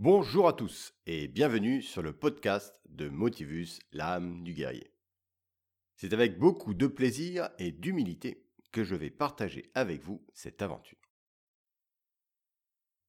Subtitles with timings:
[0.00, 4.92] Bonjour à tous et bienvenue sur le podcast de Motivus, l'âme du guerrier.
[5.94, 10.98] C'est avec beaucoup de plaisir et d'humilité que je vais partager avec vous cette aventure.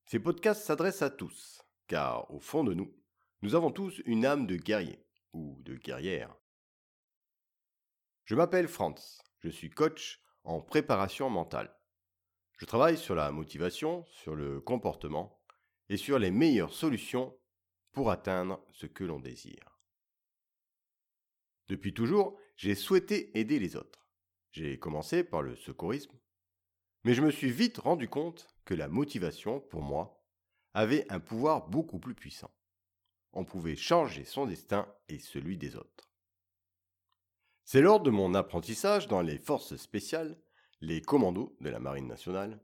[0.05, 2.95] Ces podcasts s'adressent à tous, car au fond de nous,
[3.41, 6.35] nous avons tous une âme de guerrier ou de guerrière.
[8.25, 11.75] Je m'appelle Franz, je suis coach en préparation mentale.
[12.59, 15.41] Je travaille sur la motivation, sur le comportement
[15.89, 17.37] et sur les meilleures solutions
[17.91, 19.79] pour atteindre ce que l'on désire.
[21.67, 24.07] Depuis toujours, j'ai souhaité aider les autres.
[24.51, 26.17] J'ai commencé par le secourisme,
[27.03, 30.23] mais je me suis vite rendu compte que la motivation, pour moi,
[30.73, 32.51] avait un pouvoir beaucoup plus puissant.
[33.33, 36.09] On pouvait changer son destin et celui des autres.
[37.63, 40.37] C'est lors de mon apprentissage dans les forces spéciales,
[40.81, 42.63] les commandos de la Marine nationale,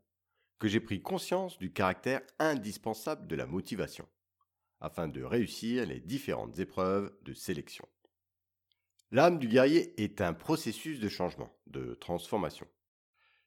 [0.62, 4.08] que j'ai pris conscience du caractère indispensable de la motivation,
[4.80, 7.90] afin de réussir les différentes épreuves de sélection.
[9.10, 12.68] L'âme du guerrier est un processus de changement, de transformation,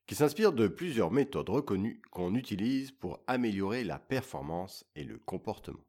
[0.08, 5.86] qui s'inspire de plusieurs méthodes reconnues qu'on utilise pour améliorer la performance et le comportement.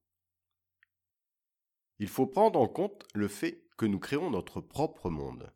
[1.98, 5.52] Il faut prendre en compte le fait que nous créons notre propre monde,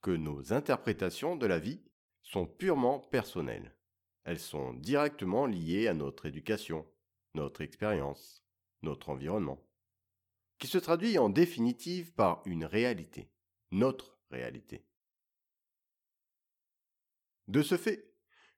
[0.00, 1.80] que nos interprétations de la vie
[2.22, 3.72] sont purement personnelles
[4.24, 6.86] elles sont directement liées à notre éducation,
[7.34, 8.44] notre expérience,
[8.82, 9.62] notre environnement,
[10.58, 13.30] qui se traduit en définitive par une réalité,
[13.70, 14.84] notre réalité.
[17.48, 18.12] De ce fait,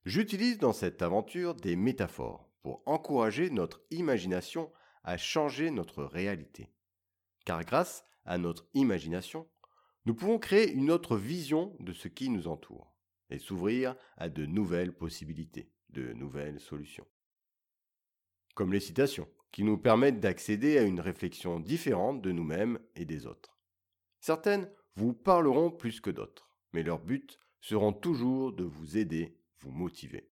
[0.04, 6.70] j'utilise dans cette aventure des métaphores pour encourager notre imagination à changer notre réalité.
[7.44, 9.48] Car grâce à notre imagination,
[10.06, 12.93] nous pouvons créer une autre vision de ce qui nous entoure
[13.30, 17.06] et s'ouvrir à de nouvelles possibilités, de nouvelles solutions.
[18.54, 23.26] Comme les citations, qui nous permettent d'accéder à une réflexion différente de nous-mêmes et des
[23.26, 23.56] autres.
[24.20, 29.70] Certaines vous parleront plus que d'autres, mais leur but seront toujours de vous aider, vous
[29.70, 30.30] motiver.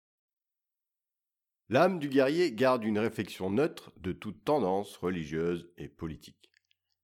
[1.70, 6.52] L'âme du guerrier garde une réflexion neutre de toute tendance religieuse et politique,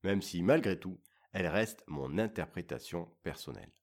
[0.03, 1.01] même si malgré tout,
[1.33, 3.73] elle reste mon interprétation personnelle.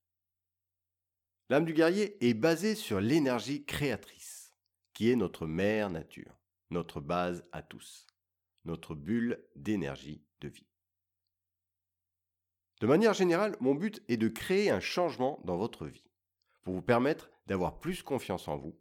[1.50, 4.54] L'âme du guerrier est basée sur l'énergie créatrice,
[4.92, 6.38] qui est notre mère nature,
[6.70, 8.06] notre base à tous,
[8.64, 10.68] notre bulle d'énergie de vie.
[12.80, 16.08] De manière générale, mon but est de créer un changement dans votre vie,
[16.62, 18.78] pour vous permettre d'avoir plus confiance en vous,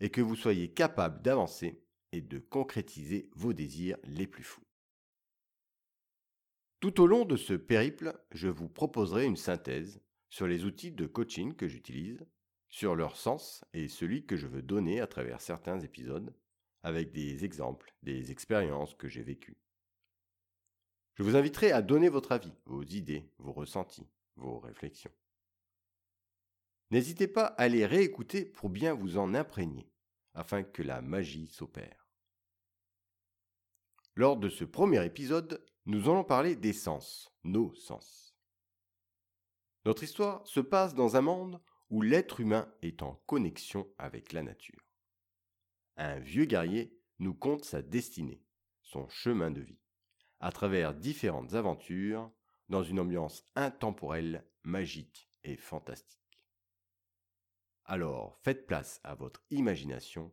[0.00, 4.64] et que vous soyez capable d'avancer et de concrétiser vos désirs les plus fous.
[6.80, 10.00] Tout au long de ce périple, je vous proposerai une synthèse
[10.32, 12.24] sur les outils de coaching que j'utilise,
[12.70, 16.34] sur leur sens et celui que je veux donner à travers certains épisodes,
[16.82, 19.58] avec des exemples, des expériences que j'ai vécues.
[21.16, 25.12] Je vous inviterai à donner votre avis, vos idées, vos ressentis, vos réflexions.
[26.90, 29.92] N'hésitez pas à les réécouter pour bien vous en imprégner,
[30.32, 32.08] afin que la magie s'opère.
[34.14, 38.31] Lors de ce premier épisode, nous allons parler des sens, nos sens.
[39.84, 41.60] Notre histoire se passe dans un monde
[41.90, 44.88] où l'être humain est en connexion avec la nature.
[45.96, 48.42] Un vieux guerrier nous conte sa destinée,
[48.82, 49.80] son chemin de vie,
[50.40, 52.30] à travers différentes aventures
[52.68, 56.46] dans une ambiance intemporelle, magique et fantastique.
[57.84, 60.32] Alors faites place à votre imagination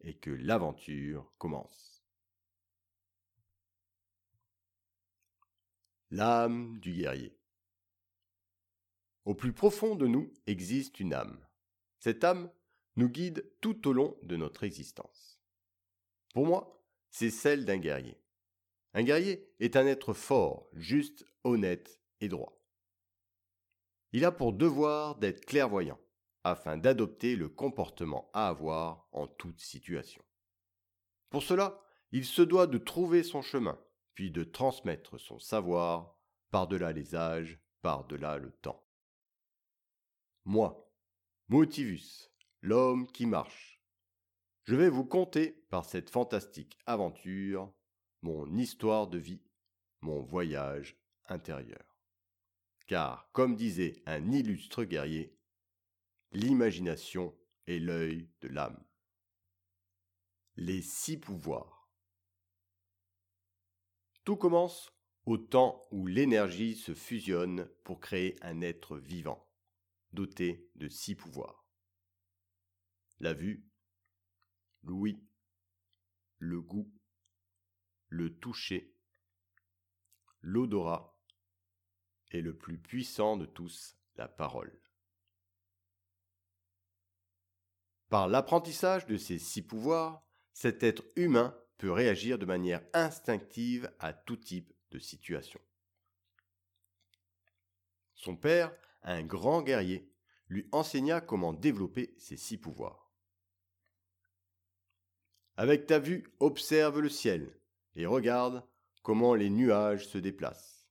[0.00, 2.04] et que l'aventure commence.
[6.10, 7.37] L'âme du guerrier.
[9.24, 11.38] Au plus profond de nous existe une âme.
[11.98, 12.50] Cette âme
[12.96, 15.40] nous guide tout au long de notre existence.
[16.34, 18.20] Pour moi, c'est celle d'un guerrier.
[18.94, 22.58] Un guerrier est un être fort, juste, honnête et droit.
[24.12, 26.00] Il a pour devoir d'être clairvoyant,
[26.44, 30.22] afin d'adopter le comportement à avoir en toute situation.
[31.30, 31.80] Pour cela,
[32.10, 33.78] il se doit de trouver son chemin,
[34.14, 36.16] puis de transmettre son savoir
[36.50, 38.87] par-delà les âges, par-delà le temps.
[40.50, 40.90] Moi,
[41.48, 43.82] Motivus, l'homme qui marche.
[44.64, 47.70] Je vais vous conter par cette fantastique aventure
[48.22, 49.42] mon histoire de vie,
[50.00, 50.96] mon voyage
[51.26, 51.98] intérieur.
[52.86, 55.36] Car, comme disait un illustre guerrier,
[56.32, 57.36] l'imagination
[57.66, 58.82] est l'œil de l'âme.
[60.56, 61.90] Les six pouvoirs.
[64.24, 64.94] Tout commence
[65.26, 69.47] au temps où l'énergie se fusionne pour créer un être vivant
[70.12, 71.66] doté de six pouvoirs.
[73.20, 73.66] La vue,
[74.82, 75.22] l'ouïe,
[76.38, 76.92] le goût,
[78.08, 78.94] le toucher,
[80.40, 81.18] l'odorat
[82.30, 84.80] et le plus puissant de tous, la parole.
[88.08, 94.12] Par l'apprentissage de ces six pouvoirs, cet être humain peut réagir de manière instinctive à
[94.12, 95.60] tout type de situation.
[98.14, 100.10] Son père, un grand guerrier,
[100.48, 103.12] lui enseigna comment développer ses six pouvoirs.
[105.56, 107.58] Avec ta vue, observe le ciel
[107.96, 108.64] et regarde
[109.02, 110.88] comment les nuages se déplacent.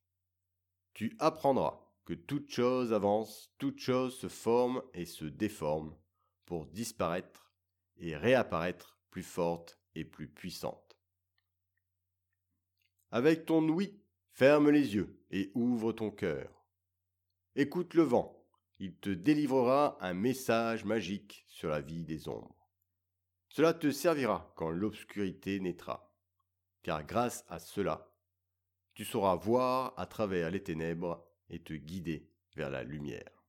[0.93, 5.95] Tu apprendras que toute chose avance, toute chose se forme et se déforme
[6.45, 7.53] pour disparaître
[7.97, 10.97] et réapparaître plus forte et plus puissante.
[13.11, 14.01] Avec ton oui,
[14.31, 16.56] ferme les yeux et ouvre ton cœur.
[17.59, 22.69] Écoute le vent, il te délivrera un message magique sur la vie des ombres.
[23.49, 26.15] Cela te servira quand l'obscurité naîtra,
[26.83, 28.13] car grâce à cela,
[28.93, 33.43] tu sauras voir à travers les ténèbres et te guider vers la lumière.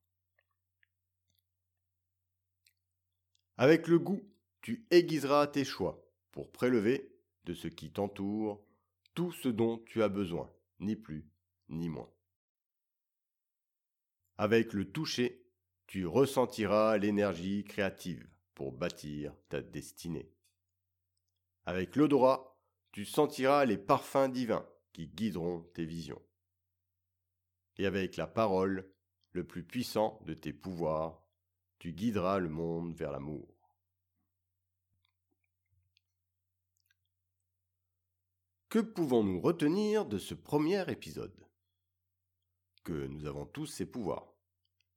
[3.58, 4.22] Avec le goût,
[4.62, 6.02] tu aiguiseras tes choix
[6.32, 7.14] pour prélever
[7.44, 8.64] de ce qui t'entoure
[9.12, 10.50] tout ce dont tu as besoin,
[10.80, 11.28] ni plus
[11.68, 12.10] ni moins.
[14.40, 15.44] Avec le toucher,
[15.88, 20.32] tu ressentiras l'énergie créative pour bâtir ta destinée.
[21.66, 22.56] Avec l'odorat,
[22.92, 26.22] tu sentiras les parfums divins qui guideront tes visions.
[27.78, 28.88] Et avec la parole,
[29.32, 31.26] le plus puissant de tes pouvoirs,
[31.80, 33.48] tu guideras le monde vers l'amour.
[38.68, 41.47] Que pouvons-nous retenir de ce premier épisode?
[42.92, 44.34] Nous avons tous ces pouvoirs,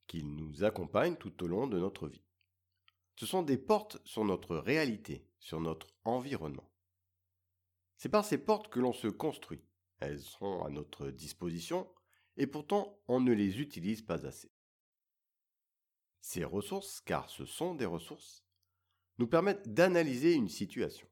[0.06, 2.24] qu'ils nous accompagnent tout au long de notre vie.
[3.16, 6.70] Ce sont des portes sur notre réalité, sur notre environnement.
[7.96, 9.62] C'est par ces portes que l'on se construit,
[10.00, 11.88] elles sont à notre disposition,
[12.36, 14.50] et pourtant on ne les utilise pas assez.
[16.20, 18.44] Ces ressources, car ce sont des ressources,
[19.18, 21.08] nous permettent d'analyser une situation.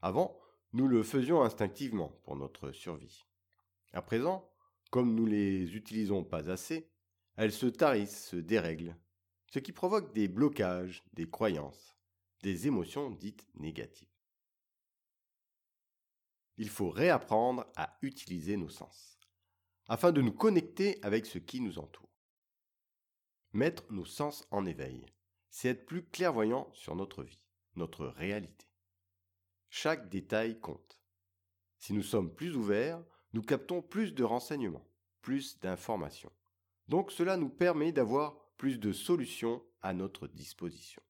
[0.00, 0.38] Avant,
[0.72, 3.24] nous le faisions instinctivement pour notre survie.
[3.92, 4.53] À présent,
[4.94, 6.88] comme nous les utilisons pas assez,
[7.34, 8.96] elles se tarissent, se dérèglent,
[9.52, 11.96] ce qui provoque des blocages, des croyances,
[12.44, 14.14] des émotions dites négatives
[16.56, 19.18] il faut réapprendre à utiliser nos sens,
[19.88, 22.12] afin de nous connecter avec ce qui nous entoure.
[23.52, 25.04] Mettre nos sens en éveil,
[25.50, 27.42] c'est être plus clairvoyant sur notre vie,
[27.76, 28.66] notre réalité.
[29.68, 31.00] Chaque détail compte.
[31.78, 33.02] Si nous sommes plus ouverts,
[33.34, 34.86] nous captons plus de renseignements,
[35.20, 36.32] plus d'informations.
[36.86, 41.02] Donc cela nous permet d'avoir plus de solutions à notre disposition.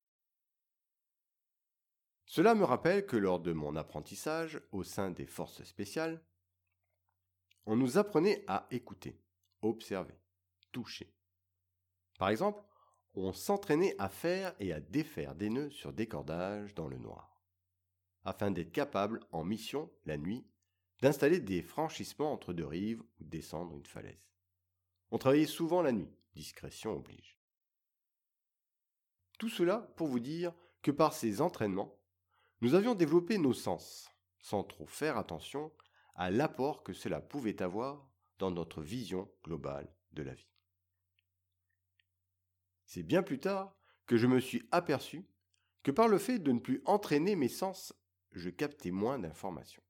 [2.24, 6.24] Cela me rappelle que lors de mon apprentissage au sein des forces spéciales,
[7.66, 9.20] on nous apprenait à écouter,
[9.60, 10.18] observer,
[10.72, 11.14] toucher.
[12.18, 12.62] Par exemple,
[13.12, 17.38] on s'entraînait à faire et à défaire des nœuds sur des cordages dans le noir,
[18.24, 20.46] afin d'être capable, en mission, la nuit,
[21.00, 24.30] d'installer des franchissements entre deux rives ou descendre une falaise.
[25.10, 27.38] On travaillait souvent la nuit, discrétion oblige.
[29.38, 30.52] Tout cela pour vous dire
[30.82, 31.98] que par ces entraînements,
[32.60, 35.72] nous avions développé nos sens, sans trop faire attention
[36.14, 40.48] à l'apport que cela pouvait avoir dans notre vision globale de la vie.
[42.86, 43.76] C'est bien plus tard
[44.06, 45.26] que je me suis aperçu
[45.82, 47.94] que par le fait de ne plus entraîner mes sens,
[48.32, 49.83] je captais moins d'informations.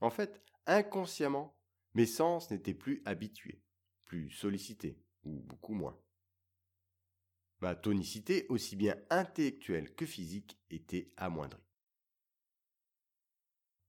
[0.00, 1.56] En fait, inconsciemment,
[1.94, 3.62] mes sens n'étaient plus habitués,
[4.04, 5.98] plus sollicités, ou beaucoup moins.
[7.60, 11.62] Ma tonicité, aussi bien intellectuelle que physique, était amoindrie.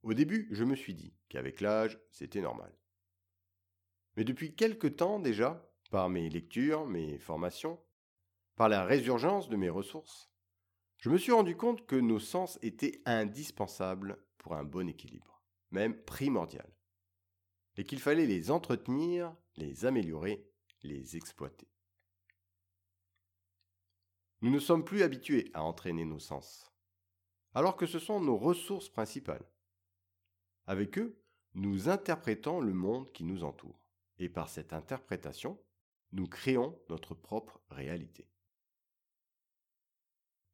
[0.04, 2.72] Au début, je me suis dit qu'avec l'âge, c'était normal.
[4.16, 7.82] Mais depuis quelque temps déjà, par mes lectures, mes formations,
[8.56, 10.32] par la résurgence de mes ressources,
[11.00, 15.35] je me suis rendu compte que nos sens étaient indispensables pour un bon équilibre,
[15.72, 16.70] même primordial,
[17.78, 20.50] et qu'il fallait les entretenir, les améliorer,
[20.84, 21.68] les exploiter.
[24.42, 26.72] Nous ne sommes plus habitués à entraîner nos sens,
[27.54, 29.50] alors que ce sont nos ressources principales.
[30.68, 31.22] Avec eux,
[31.54, 33.80] nous interprétons le monde qui nous entoure,
[34.18, 35.60] et par cette interprétation,
[36.12, 38.30] nous créons notre propre réalité.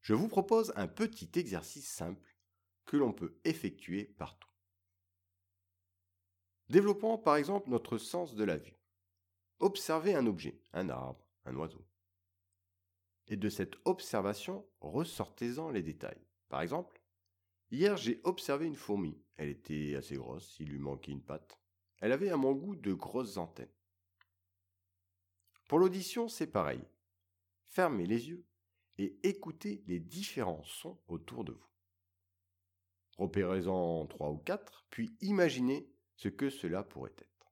[0.01, 2.37] Je vous propose un petit exercice simple
[2.85, 4.50] que l'on peut effectuer partout.
[6.71, 8.75] Développons par exemple notre sens de la vue.
[9.59, 11.85] Observez un objet, un arbre, un oiseau
[13.27, 16.21] et de cette observation, ressortez-en les détails.
[16.49, 17.01] Par exemple,
[17.71, 19.17] Hier, j'ai observé une fourmi.
[19.37, 21.57] Elle était assez grosse, il lui manquait une patte.
[22.01, 23.71] Elle avait à mon goût de grosses antennes.
[25.69, 26.83] Pour l'audition, c'est pareil.
[27.67, 28.45] Fermez les yeux
[28.97, 31.69] et écoutez les différents sons autour de vous.
[33.17, 35.89] Repérez-en trois ou quatre, puis imaginez
[36.21, 37.51] ce que cela pourrait être.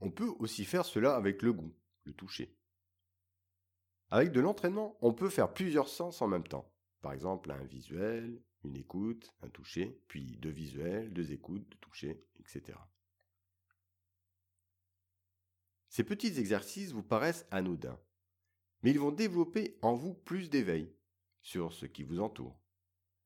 [0.00, 2.58] On peut aussi faire cela avec le goût, le toucher.
[4.08, 6.68] Avec de l'entraînement, on peut faire plusieurs sens en même temps.
[7.00, 12.26] Par exemple, un visuel, une écoute, un toucher, puis deux visuels, deux écoutes, deux touchés,
[12.40, 12.76] etc.
[15.90, 18.00] Ces petits exercices vous paraissent anodins,
[18.82, 20.92] mais ils vont développer en vous plus d'éveil
[21.40, 22.60] sur ce qui vous entoure.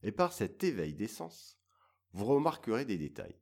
[0.02, 1.58] Et par cet éveil des sens,
[2.16, 3.38] vous remarquerez des détails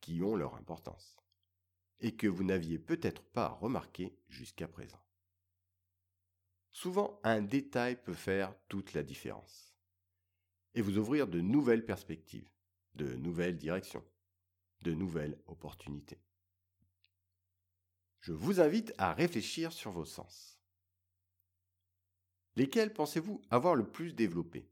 [0.00, 1.18] qui ont leur importance
[2.00, 5.04] et que vous n'aviez peut-être pas remarqué jusqu'à présent.
[6.70, 9.76] Souvent, un détail peut faire toute la différence
[10.72, 12.48] et vous ouvrir de nouvelles perspectives,
[12.94, 14.04] de nouvelles directions,
[14.80, 16.22] de nouvelles opportunités.
[18.20, 20.58] Je vous invite à réfléchir sur vos sens.
[22.56, 24.70] Lesquels pensez-vous avoir le plus développé?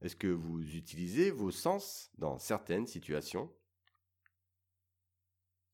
[0.00, 3.54] Est-ce que vous utilisez vos sens dans certaines situations?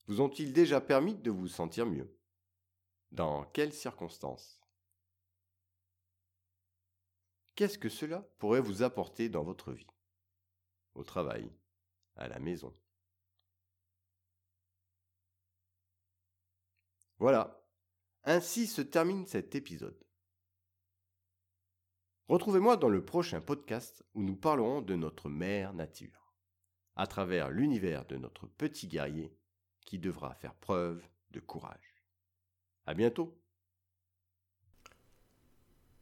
[0.07, 2.13] Vous ont-ils déjà permis de vous sentir mieux?
[3.13, 4.61] Dans quelles circonstances?
[7.55, 9.87] Qu'est-ce que cela pourrait vous apporter dans votre vie?
[10.95, 11.51] Au travail,
[12.17, 12.77] à la maison.
[17.19, 17.67] Voilà,
[18.25, 20.06] ainsi se termine cet épisode.
[22.29, 26.35] Retrouvez-moi dans le prochain podcast où nous parlerons de notre mère nature,
[26.97, 29.33] à travers l'univers de notre petit guerrier
[29.85, 32.03] qui devra faire preuve de courage.
[32.85, 33.39] À bientôt.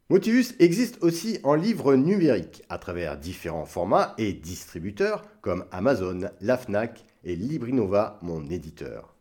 [0.09, 6.57] Motivus existe aussi en livre numérique à travers différents formats et distributeurs comme Amazon, la
[6.57, 9.15] Fnac et Librinova, mon éditeur.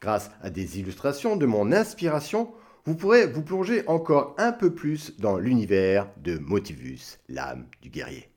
[0.00, 2.52] Grâce à des illustrations de mon inspiration,
[2.86, 8.30] vous pourrez vous plonger encore un peu plus dans l'univers de Motivus, l'âme du guerrier.